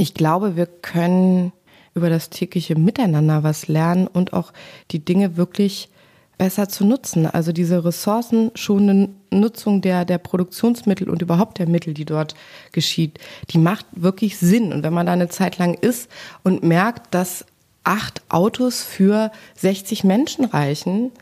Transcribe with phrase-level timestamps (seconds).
[0.00, 1.52] Ich glaube, wir können
[1.94, 4.54] über das tägliche Miteinander was lernen und auch
[4.92, 5.90] die Dinge wirklich
[6.38, 7.26] besser zu nutzen.
[7.26, 12.34] Also diese ressourcenschonende Nutzung der, der Produktionsmittel und überhaupt der Mittel, die dort
[12.72, 13.18] geschieht,
[13.50, 14.72] die macht wirklich Sinn.
[14.72, 16.08] Und wenn man da eine Zeit lang ist
[16.44, 17.44] und merkt, dass
[17.84, 21.12] acht Autos für 60 Menschen reichen,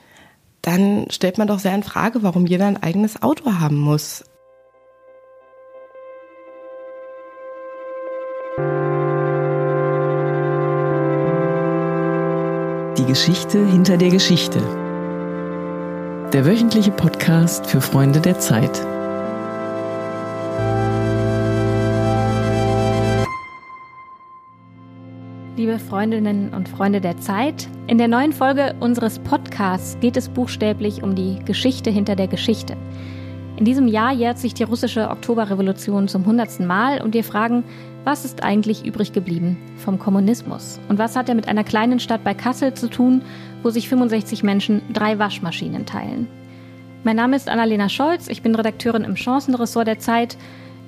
[0.63, 4.23] dann stellt man doch sehr in Frage, warum jeder ein eigenes Auto haben muss.
[13.09, 14.59] Geschichte hinter der Geschichte.
[16.35, 18.87] Der wöchentliche Podcast für Freunde der Zeit.
[25.57, 31.03] Liebe Freundinnen und Freunde der Zeit, in der neuen Folge unseres Podcasts geht es buchstäblich
[31.03, 32.77] um die Geschichte hinter der Geschichte.
[33.59, 37.65] In diesem Jahr jährt sich die russische Oktoberrevolution zum hundertsten Mal und wir fragen,
[38.05, 40.79] was ist eigentlich übrig geblieben vom Kommunismus?
[40.89, 43.21] Und was hat er mit einer kleinen Stadt bei Kassel zu tun,
[43.65, 46.29] wo sich 65 Menschen drei Waschmaschinen teilen?
[47.03, 50.37] Mein Name ist Annalena Scholz, ich bin Redakteurin im Chancenressort der Zeit.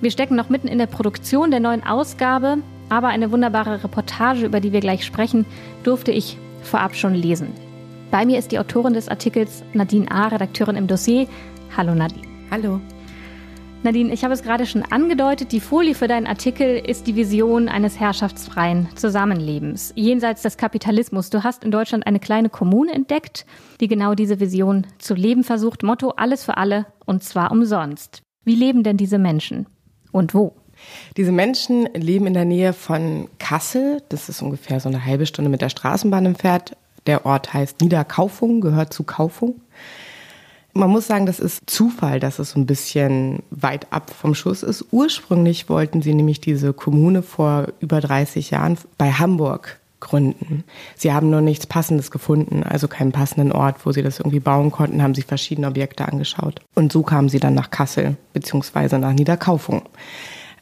[0.01, 2.59] Wir stecken noch mitten in der Produktion der neuen Ausgabe,
[2.89, 5.45] aber eine wunderbare Reportage, über die wir gleich sprechen,
[5.83, 7.49] durfte ich vorab schon lesen.
[8.13, 11.27] Bei mir ist die Autorin des Artikels Nadine A., Redakteurin im Dossier.
[11.77, 12.30] Hallo Nadine.
[12.51, 12.81] Hallo.
[13.85, 17.69] Nadine, ich habe es gerade schon angedeutet, die Folie für deinen Artikel ist die Vision
[17.69, 21.31] eines herrschaftsfreien Zusammenlebens, jenseits des Kapitalismus.
[21.31, 23.47] Du hast in Deutschland eine kleine Kommune entdeckt,
[23.81, 25.85] die genau diese Vision zu leben versucht.
[25.85, 28.23] Motto alles für alle und zwar umsonst.
[28.45, 29.67] Wie leben denn diese Menschen
[30.11, 30.57] und wo?
[31.17, 34.03] Diese Menschen leben in der Nähe von Kassel.
[34.09, 36.77] Das ist ungefähr so eine halbe Stunde mit der Straßenbahn entfernt.
[37.07, 39.61] Der Ort heißt Niederkaufung, gehört zu Kaufung.
[40.73, 44.63] Man muss sagen, das ist Zufall, dass es so ein bisschen weit ab vom Schuss
[44.63, 44.87] ist.
[44.93, 50.65] Ursprünglich wollten sie nämlich diese Kommune vor über 30 Jahren bei Hamburg gründen.
[50.97, 54.71] Sie haben nur nichts Passendes gefunden, also keinen passenden Ort, wo sie das irgendwie bauen
[54.71, 56.61] konnten, haben sich verschiedene Objekte angeschaut.
[56.75, 59.83] Und so kamen sie dann nach Kassel, beziehungsweise nach Niederkaufung.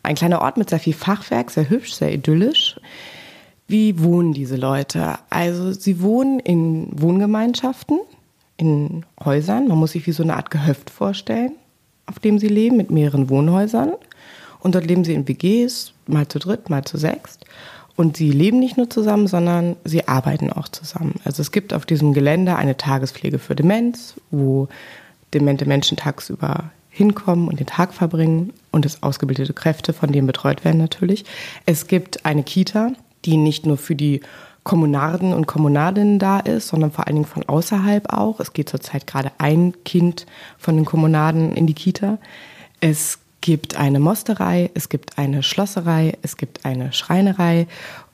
[0.03, 2.81] Ein kleiner Ort mit sehr viel Fachwerk, sehr hübsch, sehr idyllisch.
[3.67, 5.19] Wie wohnen diese Leute?
[5.31, 8.01] Also sie wohnen in Wohngemeinschaften,
[8.59, 9.69] in Häusern.
[9.69, 11.53] Man muss sich wie so eine Art Gehöft vorstellen,
[12.05, 13.93] auf dem sie leben, mit mehreren Wohnhäusern.
[14.61, 17.47] Und dort leben sie in WGs, mal zu dritt, mal zu sechst.
[17.97, 21.15] Und sie leben nicht nur zusammen, sondern sie arbeiten auch zusammen.
[21.25, 24.69] Also es gibt auf diesem Gelände eine Tagespflege für Demenz, wo
[25.35, 30.65] demente Menschen tagsüber hinkommen und den Tag verbringen und es ausgebildete Kräfte, von denen betreut
[30.65, 31.25] werden natürlich.
[31.65, 32.93] Es gibt eine Kita,
[33.25, 34.21] die nicht nur für die
[34.69, 38.39] Kommunarden und Kommunadinnen da ist, sondern vor allen Dingen von außerhalb auch.
[38.39, 40.27] Es geht zurzeit gerade ein Kind
[40.59, 42.19] von den Kommunaden in die Kita.
[42.79, 47.67] Es gibt eine Mosterei, es gibt eine Schlosserei, es gibt eine Schreinerei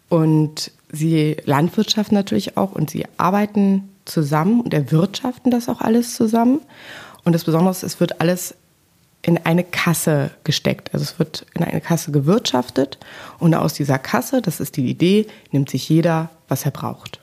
[0.08, 6.60] und sie landwirtschaften natürlich auch und sie arbeiten zusammen und erwirtschaften das auch alles zusammen.
[7.24, 8.54] Und das Besondere ist, es wird alles
[9.24, 10.90] in eine Kasse gesteckt.
[10.92, 12.98] Also es wird in eine Kasse gewirtschaftet
[13.38, 17.20] und aus dieser Kasse, das ist die Idee, nimmt sich jeder, was er braucht.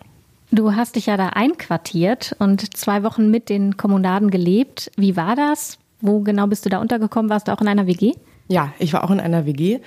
[0.51, 4.91] Du hast dich ja da einquartiert und zwei Wochen mit den Kommunaden gelebt.
[4.97, 5.78] Wie war das?
[6.01, 7.29] Wo genau bist du da untergekommen?
[7.29, 8.13] Warst du auch in einer WG?
[8.47, 9.79] Ja, ich war auch in einer WG.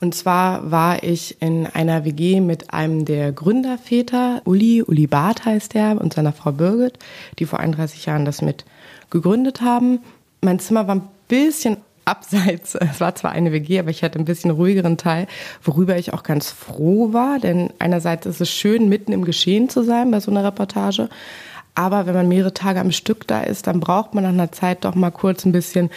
[0.00, 5.74] Und zwar war ich in einer WG mit einem der Gründerväter, Uli, Uli Barth heißt
[5.74, 6.98] der, und seiner Frau Birgit,
[7.38, 8.64] die vor 31 Jahren das mit
[9.10, 10.00] gegründet haben.
[10.40, 12.74] Mein Zimmer war ein bisschen abseits.
[12.80, 15.26] Es war zwar eine WG, aber ich hatte ein bisschen ruhigeren Teil,
[15.62, 19.82] worüber ich auch ganz froh war, denn einerseits ist es schön, mitten im Geschehen zu
[19.82, 21.08] sein bei so einer Reportage.
[21.74, 24.84] Aber wenn man mehrere Tage am Stück da ist, dann braucht man nach einer Zeit
[24.84, 25.90] doch mal kurz ein bisschen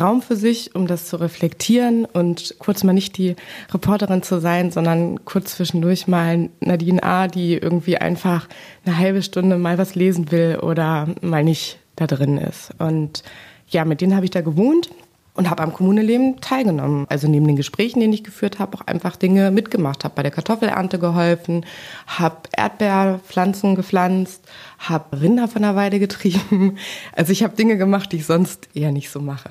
[0.00, 3.36] Raum für sich, um das zu reflektieren und kurz mal nicht die
[3.72, 8.48] Reporterin zu sein, sondern kurz zwischendurch mal Nadine A., die irgendwie einfach
[8.86, 12.70] eine halbe Stunde mal was lesen will oder mal nicht da drin ist.
[12.78, 13.22] Und
[13.68, 14.90] ja, mit denen habe ich da gewohnt
[15.34, 17.06] und habe am Kommuneleben teilgenommen.
[17.08, 20.04] Also neben den Gesprächen, die ich geführt habe, auch einfach Dinge mitgemacht.
[20.04, 21.66] Habe bei der Kartoffelernte geholfen,
[22.06, 24.44] habe Erdbeerpflanzen gepflanzt,
[24.78, 26.78] habe Rinder von der Weide getrieben.
[27.16, 29.50] Also ich habe Dinge gemacht, die ich sonst eher nicht so mache.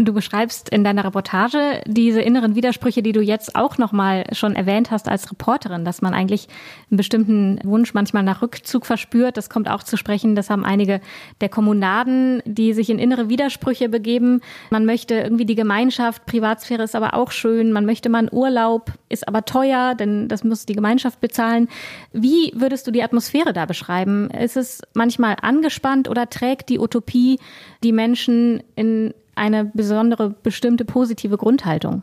[0.00, 4.54] Du beschreibst in deiner Reportage diese inneren Widersprüche, die du jetzt auch noch mal schon
[4.54, 6.46] erwähnt hast als Reporterin, dass man eigentlich
[6.88, 9.36] einen bestimmten Wunsch manchmal nach Rückzug verspürt.
[9.36, 10.36] Das kommt auch zu sprechen.
[10.36, 11.00] Das haben einige
[11.40, 14.40] der Kommunaden, die sich in innere Widersprüche begeben.
[14.70, 17.72] Man möchte irgendwie die Gemeinschaft, Privatsphäre ist aber auch schön.
[17.72, 21.66] Man möchte mal einen Urlaub, ist aber teuer, denn das muss die Gemeinschaft bezahlen.
[22.12, 24.30] Wie würdest du die Atmosphäre da beschreiben?
[24.30, 27.40] Ist es manchmal angespannt oder trägt die Utopie
[27.82, 32.02] die Menschen in eine besondere, bestimmte positive Grundhaltung?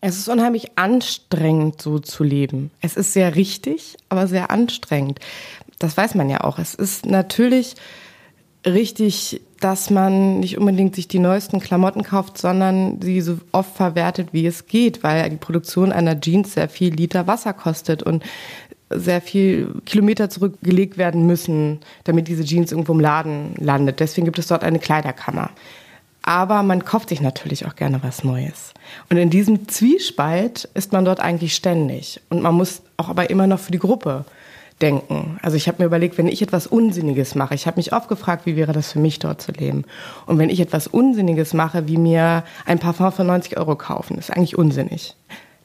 [0.00, 2.70] Es ist unheimlich anstrengend, so zu leben.
[2.80, 5.20] Es ist sehr richtig, aber sehr anstrengend.
[5.78, 6.58] Das weiß man ja auch.
[6.58, 7.74] Es ist natürlich
[8.66, 14.28] richtig, dass man nicht unbedingt sich die neuesten Klamotten kauft, sondern sie so oft verwertet,
[14.32, 18.24] wie es geht, weil die Produktion einer Jeans sehr viel Liter Wasser kostet und
[18.90, 24.00] sehr viel Kilometer zurückgelegt werden müssen, damit diese Jeans irgendwo im Laden landet.
[24.00, 25.50] Deswegen gibt es dort eine Kleiderkammer.
[26.22, 28.74] Aber man kauft sich natürlich auch gerne was Neues.
[29.08, 32.20] Und in diesem Zwiespalt ist man dort eigentlich ständig.
[32.28, 34.24] Und man muss auch aber immer noch für die Gruppe
[34.80, 35.38] denken.
[35.42, 38.46] Also ich habe mir überlegt, wenn ich etwas Unsinniges mache, ich habe mich oft gefragt,
[38.46, 39.84] wie wäre das für mich dort zu leben.
[40.26, 44.30] Und wenn ich etwas Unsinniges mache, wie mir ein Parfum für 90 Euro kaufen, ist
[44.30, 45.14] eigentlich unsinnig.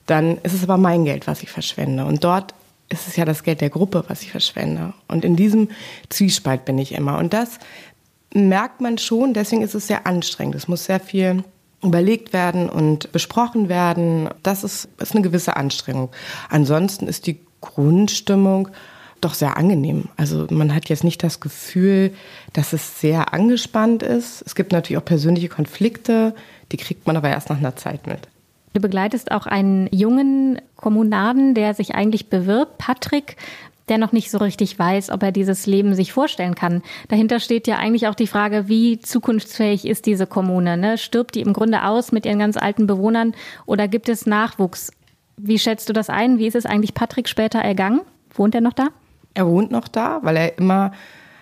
[0.05, 2.05] Dann ist es aber mein Geld, was ich verschwende.
[2.05, 2.53] Und dort
[2.89, 4.93] ist es ja das Geld der Gruppe, was ich verschwende.
[5.07, 5.69] Und in diesem
[6.09, 7.17] Zwiespalt bin ich immer.
[7.17, 7.59] Und das
[8.35, 10.55] merkt man schon, deswegen ist es sehr anstrengend.
[10.55, 11.43] Es muss sehr viel
[11.83, 14.29] überlegt werden und besprochen werden.
[14.43, 16.09] Das ist, ist eine gewisse Anstrengung.
[16.49, 18.69] Ansonsten ist die Grundstimmung
[19.21, 20.09] doch sehr angenehm.
[20.17, 22.13] Also man hat jetzt nicht das Gefühl,
[22.53, 24.43] dass es sehr angespannt ist.
[24.45, 26.35] Es gibt natürlich auch persönliche Konflikte,
[26.71, 28.27] die kriegt man aber erst nach einer Zeit mit.
[28.73, 33.37] Du begleitest auch einen jungen Kommunaden, der sich eigentlich bewirbt, Patrick,
[33.89, 36.81] der noch nicht so richtig weiß, ob er dieses Leben sich vorstellen kann.
[37.07, 40.77] Dahinter steht ja eigentlich auch die Frage, wie zukunftsfähig ist diese Kommune?
[40.77, 40.97] Ne?
[40.97, 43.33] Stirbt die im Grunde aus mit ihren ganz alten Bewohnern
[43.65, 44.91] oder gibt es Nachwuchs?
[45.37, 46.39] Wie schätzt du das ein?
[46.39, 48.01] Wie ist es eigentlich Patrick später ergangen?
[48.33, 48.87] Wohnt er noch da?
[49.33, 50.91] Er wohnt noch da, weil er immer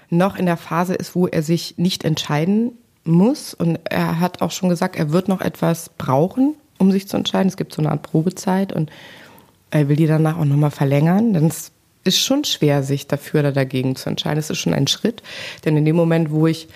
[0.10, 2.74] noch in der Phase ist, wo er sich nicht entscheiden
[3.04, 3.54] muss.
[3.54, 7.48] Und er hat auch schon gesagt, er wird noch etwas brauchen, um sich zu entscheiden.
[7.48, 8.92] Es gibt so eine Art Probezeit und
[9.72, 11.34] er will die danach auch nochmal verlängern.
[11.34, 11.52] Dann
[12.04, 14.40] ist schon schwer, sich dafür oder dagegen zu entscheiden.
[14.40, 15.24] Es ist schon ein Schritt,
[15.66, 16.68] denn in dem Moment, wo ich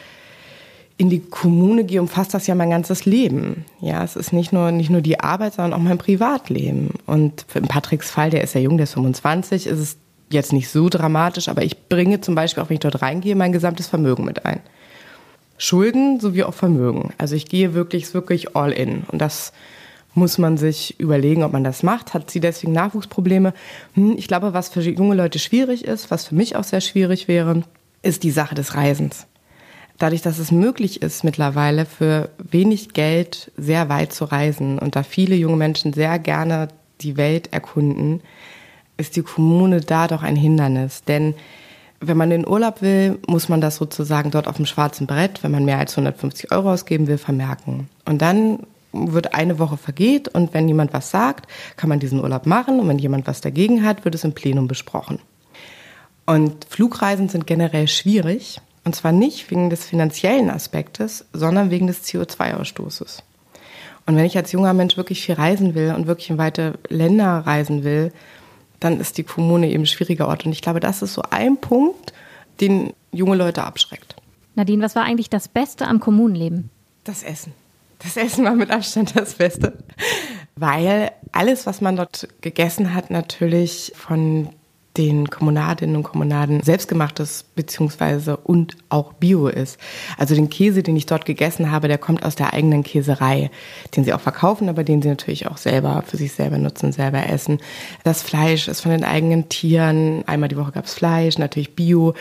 [0.98, 3.66] in die Kommune gehe, umfasst das ja mein ganzes Leben.
[3.82, 6.96] Ja, es ist nicht nur, nicht nur die Arbeit, sondern auch mein Privatleben.
[7.06, 9.98] Und in Patricks Fall, der ist ja jung, der ist 25, ist es
[10.30, 13.52] jetzt nicht so dramatisch, aber ich bringe zum Beispiel, auch wenn ich dort reingehe, mein
[13.52, 14.60] gesamtes Vermögen mit ein.
[15.60, 17.14] Schulden sowie auch Vermögen.
[17.18, 19.04] Also ich gehe wirklich, wirklich all in.
[19.12, 19.54] Und das
[20.14, 22.14] muss man sich überlegen, ob man das macht.
[22.14, 23.54] Hat sie deswegen Nachwuchsprobleme?
[23.94, 27.28] Hm, ich glaube, was für junge Leute schwierig ist, was für mich auch sehr schwierig
[27.28, 27.64] wäre,
[28.02, 29.28] ist die Sache des Reisens.
[29.98, 35.04] Dadurch, dass es möglich ist, mittlerweile für wenig Geld sehr weit zu reisen und da
[35.04, 36.68] viele junge Menschen sehr gerne
[37.02, 38.22] die Welt erkunden,
[38.98, 41.04] ist die Kommune da doch ein Hindernis.
[41.04, 41.34] Denn
[42.00, 45.52] wenn man in Urlaub will, muss man das sozusagen dort auf dem schwarzen Brett, wenn
[45.52, 47.90] man mehr als 150 Euro ausgeben will, vermerken.
[48.06, 48.60] Und dann
[48.94, 52.88] wird eine Woche vergeht und wenn jemand was sagt, kann man diesen Urlaub machen und
[52.88, 55.20] wenn jemand was dagegen hat, wird es im Plenum besprochen.
[56.26, 62.04] Und Flugreisen sind generell schwierig und zwar nicht wegen des finanziellen Aspektes, sondern wegen des
[62.06, 63.24] CO2-Ausstoßes.
[64.06, 67.40] Und wenn ich als junger Mensch wirklich viel reisen will und wirklich in weite Länder
[67.46, 68.14] reisen will,
[68.80, 70.46] dann ist die Kommune eben ein schwieriger Ort.
[70.46, 72.14] Und ich glaube, das ist so ein Punkt,
[72.62, 74.16] den junge Leute abschreckt.
[74.56, 76.70] Nadine, was war eigentlich das Beste am Kommunenleben?
[77.04, 77.54] Das Essen.
[78.00, 79.78] Das Essen war mit Abstand das Beste,
[80.56, 84.50] weil alles, was man dort gegessen hat, natürlich von
[84.98, 89.80] den Kommunadinnen und Kommunaden selbstgemachtes beziehungsweise und auch Bio ist.
[90.18, 93.52] Also den Käse, den ich dort gegessen habe, der kommt aus der eigenen Käserei,
[93.96, 97.28] den sie auch verkaufen, aber den sie natürlich auch selber für sich selber nutzen, selber
[97.30, 97.60] essen.
[98.04, 100.24] Das Fleisch ist von den eigenen Tieren.
[100.28, 102.16] Einmal die Woche gab es Fleisch, natürlich Bio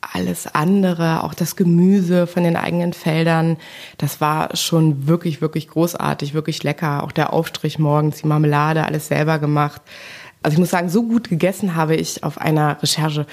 [0.00, 3.56] alles andere, auch das Gemüse von den eigenen Feldern,
[3.98, 7.02] das war schon wirklich, wirklich großartig, wirklich lecker.
[7.02, 9.82] Auch der Aufstrich morgens, die Marmelade, alles selber gemacht.
[10.42, 13.26] Also ich muss sagen, so gut gegessen habe ich auf einer Recherche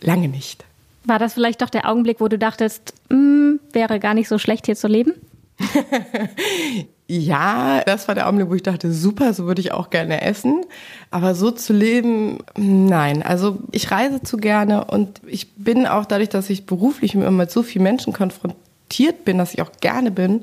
[0.00, 0.64] lange nicht.
[1.04, 4.66] War das vielleicht doch der Augenblick, wo du dachtest, mm, wäre gar nicht so schlecht
[4.66, 5.12] hier zu leben?
[7.06, 10.64] ja, das war der Augenblick, wo ich dachte, super, so würde ich auch gerne essen.
[11.10, 13.22] Aber so zu leben, nein.
[13.22, 17.50] Also ich reise zu gerne und ich bin auch dadurch, dass ich beruflich immer mit
[17.50, 20.42] so vielen Menschen konfrontiert bin, dass ich auch gerne bin,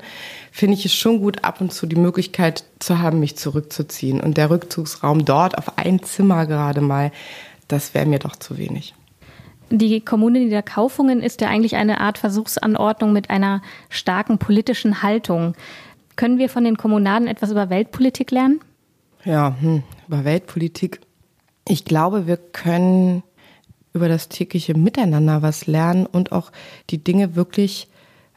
[0.52, 4.20] finde ich es schon gut, ab und zu die Möglichkeit zu haben, mich zurückzuziehen.
[4.20, 7.12] Und der Rückzugsraum dort auf ein Zimmer gerade mal,
[7.66, 8.94] das wäre mir doch zu wenig.
[9.70, 13.60] Die Kommune Niederkaufungen ist ja eigentlich eine Art Versuchsanordnung mit einer
[13.90, 15.54] starken politischen Haltung.
[16.16, 18.60] Können wir von den Kommunaden etwas über Weltpolitik lernen?
[19.24, 21.00] Ja, hm, über Weltpolitik.
[21.68, 23.22] Ich glaube, wir können
[23.92, 26.50] über das tägliche Miteinander was lernen und auch
[26.90, 27.88] die Dinge wirklich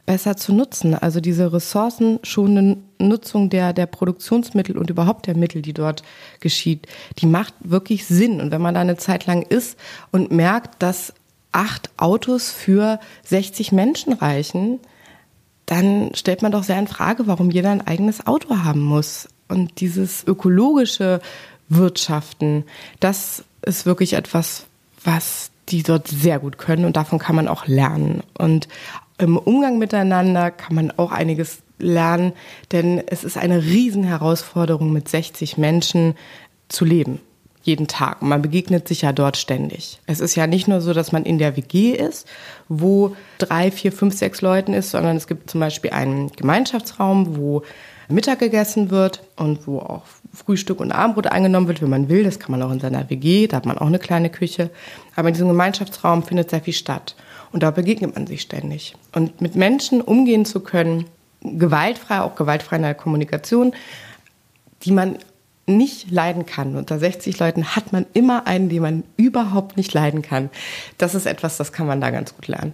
[0.04, 0.94] besser zu nutzen.
[0.94, 6.02] Also diese ressourcenschonende Nutzung der, der Produktionsmittel und überhaupt der Mittel, die dort
[6.40, 6.86] geschieht,
[7.18, 8.40] die macht wirklich Sinn.
[8.40, 9.78] Und wenn man da eine Zeit lang ist
[10.10, 11.14] und merkt, dass
[11.52, 14.80] acht Autos für 60 Menschen reichen,
[15.66, 19.28] dann stellt man doch sehr in Frage, warum jeder ein eigenes Auto haben muss.
[19.48, 21.20] und dieses ökologische
[21.68, 22.64] Wirtschaften,
[23.00, 24.64] das ist wirklich etwas,
[25.04, 28.22] was die dort sehr gut können und davon kann man auch lernen.
[28.38, 28.68] Und
[29.18, 32.32] im Umgang miteinander kann man auch einiges lernen,
[32.72, 36.14] denn es ist eine Riesenherausforderung, mit 60 Menschen
[36.68, 37.20] zu leben.
[37.62, 38.22] Jeden Tag.
[38.22, 40.00] Und man begegnet sich ja dort ständig.
[40.06, 42.26] Es ist ja nicht nur so, dass man in der WG ist,
[42.68, 47.62] wo drei, vier, fünf, sechs Leuten ist, sondern es gibt zum Beispiel einen Gemeinschaftsraum, wo
[48.08, 50.02] Mittag gegessen wird und wo auch
[50.32, 52.24] Frühstück und Abendbrot eingenommen wird, wenn man will.
[52.24, 54.70] Das kann man auch in seiner WG, da hat man auch eine kleine Küche.
[55.14, 57.14] Aber in diesem Gemeinschaftsraum findet sehr viel statt.
[57.52, 58.94] Und da begegnet man sich ständig.
[59.12, 61.06] Und mit Menschen umgehen zu können,
[61.42, 63.72] gewaltfrei, auch gewaltfrei in der Kommunikation,
[64.82, 65.18] die man
[65.76, 66.76] nicht leiden kann.
[66.76, 70.50] Unter 60 Leuten hat man immer einen, den man überhaupt nicht leiden kann.
[70.98, 72.72] Das ist etwas, das kann man da ganz gut lernen.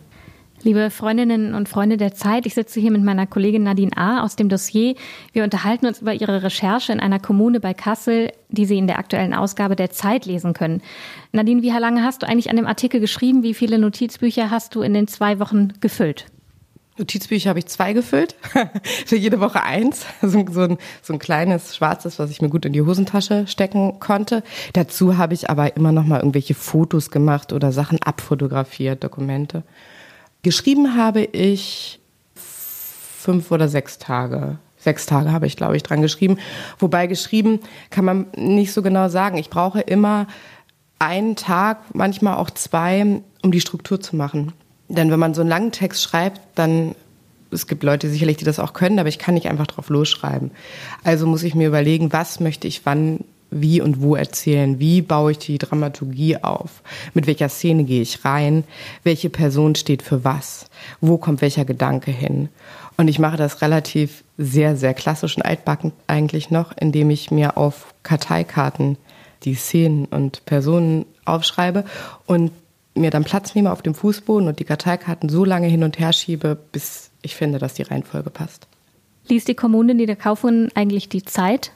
[0.63, 4.25] Liebe Freundinnen und Freunde der Zeit, ich sitze hier mit meiner Kollegin Nadine A.
[4.25, 4.97] aus dem Dossier.
[5.33, 8.99] Wir unterhalten uns über ihre Recherche in einer Kommune bei Kassel, die Sie in der
[8.99, 10.83] aktuellen Ausgabe der Zeit lesen können.
[11.31, 13.45] Nadine, wie lange hast du eigentlich an dem Artikel geschrieben?
[13.45, 16.27] Wie viele Notizbücher hast du in den zwei Wochen gefüllt?
[16.99, 18.35] Notizbücher habe ich zwei gefüllt,
[19.07, 20.07] für jede Woche eins.
[20.23, 24.01] So, so, ein, so ein kleines schwarzes, was ich mir gut in die Hosentasche stecken
[24.01, 24.43] konnte.
[24.73, 29.63] Dazu habe ich aber immer noch mal irgendwelche Fotos gemacht oder Sachen abfotografiert, Dokumente.
[30.43, 32.01] Geschrieben habe ich
[32.35, 34.59] fünf oder sechs Tage.
[34.77, 36.39] Sechs Tage habe ich, glaube ich, dran geschrieben.
[36.79, 39.37] Wobei geschrieben kann man nicht so genau sagen.
[39.39, 40.29] Ich brauche immer
[40.99, 44.53] einen Tag, manchmal auch zwei, um die Struktur zu machen.
[44.89, 46.95] Denn wenn man so einen langen Text schreibt, dann
[47.51, 50.51] es gibt Leute sicherlich, die das auch können, aber ich kann nicht einfach drauf losschreiben.
[51.03, 54.79] Also muss ich mir überlegen, was möchte ich wann, wie und wo erzählen?
[54.79, 56.83] Wie baue ich die Dramaturgie auf?
[57.15, 58.65] Mit welcher Szene gehe ich rein?
[59.03, 60.67] Welche Person steht für was?
[61.01, 62.51] Wo kommt welcher Gedanke hin?
[62.99, 67.57] Und ich mache das relativ sehr, sehr klassisch und altbacken eigentlich noch, indem ich mir
[67.57, 68.99] auf Karteikarten
[69.45, 71.85] die Szenen und Personen aufschreibe
[72.27, 72.51] und
[73.01, 76.13] mir dann Platz nehme auf dem Fußboden und die Karteikarten so lange hin und her
[76.13, 78.67] schiebe, bis ich finde, dass die Reihenfolge passt.
[79.29, 81.73] Liest die Kommune Niederkaufungen eigentlich die Zeit?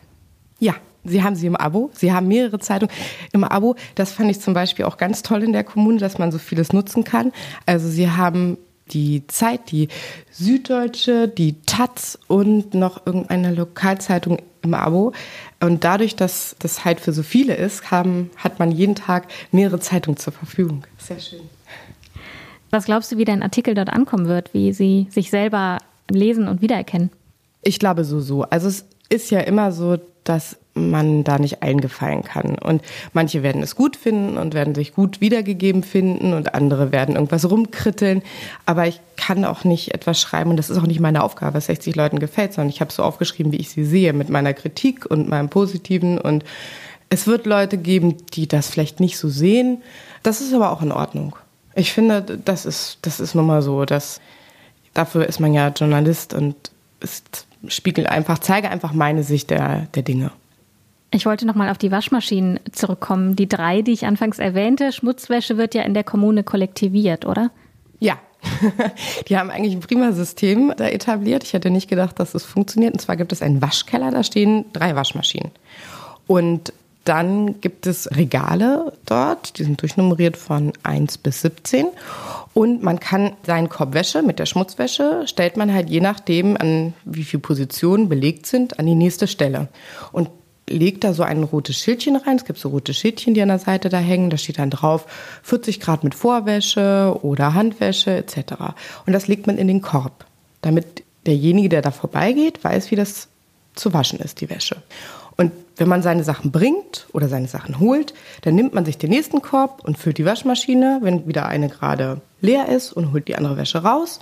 [0.58, 0.74] Ja,
[1.04, 1.90] Sie haben sie im Abo.
[1.94, 2.94] Sie haben mehrere Zeitungen
[3.32, 3.74] im Abo.
[3.96, 6.72] Das fand ich zum Beispiel auch ganz toll in der Kommune, dass man so vieles
[6.72, 7.32] nutzen kann.
[7.66, 8.56] Also Sie haben
[8.92, 9.88] die Zeit, die
[10.30, 15.12] Süddeutsche, die Taz und noch irgendeine Lokalzeitung im Abo.
[15.60, 19.80] Und dadurch, dass das halt für so viele ist, haben, hat man jeden Tag mehrere
[19.80, 20.84] Zeitungen zur Verfügung.
[20.98, 21.40] Sehr schön.
[22.70, 25.78] Was glaubst du, wie dein Artikel dort ankommen wird, wie sie sich selber
[26.10, 27.10] lesen und wiedererkennen?
[27.62, 28.42] Ich glaube so, so.
[28.44, 32.56] Also es ist ja immer so, dass man da nicht eingefallen kann.
[32.56, 37.14] Und manche werden es gut finden und werden sich gut wiedergegeben finden und andere werden
[37.14, 38.22] irgendwas rumkritteln.
[38.64, 41.66] Aber ich kann auch nicht etwas schreiben und das ist auch nicht meine Aufgabe, was
[41.66, 45.06] 60 Leuten gefällt, sondern ich habe so aufgeschrieben, wie ich sie sehe, mit meiner Kritik
[45.06, 46.18] und meinem Positiven.
[46.18, 46.44] Und
[47.10, 49.82] es wird Leute geben, die das vielleicht nicht so sehen.
[50.22, 51.36] Das ist aber auch in Ordnung.
[51.74, 54.20] Ich finde, das ist, das ist nun mal so, dass
[54.94, 56.54] dafür ist man ja Journalist und
[57.00, 60.32] ist spiegel einfach, zeige einfach meine Sicht der, der Dinge.
[61.14, 63.36] Ich wollte noch mal auf die Waschmaschinen zurückkommen.
[63.36, 67.50] Die drei, die ich anfangs erwähnte, Schmutzwäsche wird ja in der Kommune kollektiviert, oder?
[68.00, 68.18] Ja,
[69.28, 71.44] die haben eigentlich ein prima System da etabliert.
[71.44, 72.94] Ich hätte nicht gedacht, dass es funktioniert.
[72.94, 75.50] Und zwar gibt es einen Waschkeller, da stehen drei Waschmaschinen.
[76.26, 76.72] Und
[77.04, 81.88] dann gibt es Regale dort, die sind durchnummeriert von 1 bis 17.
[82.54, 86.94] Und man kann seinen Korb Wäsche mit der Schmutzwäsche, stellt man halt je nachdem, an
[87.04, 89.68] wie viele Positionen belegt sind, an die nächste Stelle.
[90.12, 90.30] Und
[90.68, 92.36] legt da so ein rotes Schildchen rein.
[92.36, 94.30] Es gibt so rote Schildchen, die an der Seite da hängen.
[94.30, 95.06] Da steht dann drauf
[95.42, 98.54] 40 Grad mit Vorwäsche oder Handwäsche etc.
[99.06, 100.24] Und das legt man in den Korb,
[100.60, 103.28] damit derjenige, der da vorbeigeht, weiß, wie das
[103.74, 104.76] zu waschen ist, die Wäsche.
[105.36, 109.10] Und wenn man seine Sachen bringt oder seine Sachen holt, dann nimmt man sich den
[109.10, 113.36] nächsten Korb und füllt die Waschmaschine, wenn wieder eine gerade leer ist und holt die
[113.36, 114.20] andere Wäsche raus.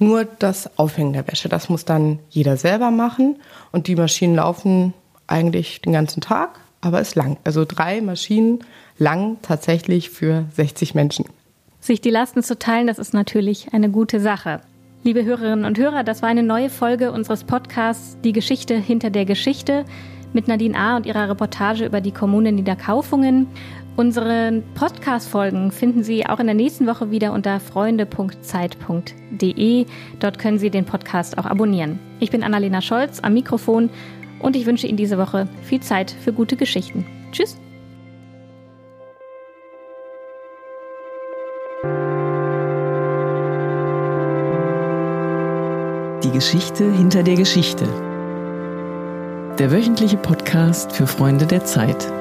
[0.00, 3.36] Nur das Aufhängen der Wäsche, das muss dann jeder selber machen
[3.72, 4.94] und die Maschinen laufen
[5.28, 7.36] eigentlich den ganzen Tag, aber ist lang.
[7.44, 8.60] Also drei Maschinen
[8.98, 11.26] lang tatsächlich für 60 Menschen.
[11.80, 14.60] Sich die Lasten zu teilen, das ist natürlich eine gute Sache.
[15.04, 19.24] Liebe Hörerinnen und Hörer, das war eine neue Folge unseres Podcasts Die Geschichte hinter der
[19.24, 19.84] Geschichte
[20.32, 20.96] mit Nadine A.
[20.96, 23.46] und ihrer Reportage über die Kommune Niederkaufungen.
[23.96, 29.86] Unsere Podcast-Folgen finden Sie auch in der nächsten Woche wieder unter freunde.zeit.de.
[30.20, 31.98] Dort können Sie den Podcast auch abonnieren.
[32.20, 33.90] Ich bin Annalena Scholz am Mikrofon
[34.40, 37.06] und ich wünsche Ihnen diese Woche viel Zeit für gute Geschichten.
[37.32, 37.58] Tschüss!
[46.24, 47.86] Die Geschichte hinter der Geschichte
[49.58, 52.12] Der wöchentliche Podcast für Freunde der Zeit.